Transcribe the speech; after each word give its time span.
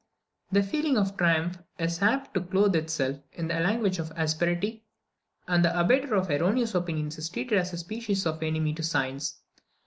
The 0.51 0.63
feeling 0.63 0.97
of 0.97 1.15
triumph 1.15 1.59
is 1.77 2.01
apt 2.01 2.33
to 2.33 2.41
clothe 2.41 2.75
itself 2.75 3.19
in 3.33 3.49
the 3.49 3.59
language 3.59 3.99
of 3.99 4.11
asperity; 4.15 4.83
and 5.47 5.63
the 5.63 5.79
abettor 5.79 6.15
of 6.15 6.31
erroneous 6.31 6.73
opinions 6.73 7.19
is 7.19 7.29
treated 7.29 7.59
as 7.59 7.71
a 7.71 7.77
species 7.77 8.25
of 8.25 8.41
enemy 8.41 8.73
to 8.73 8.81
science. 8.81 9.41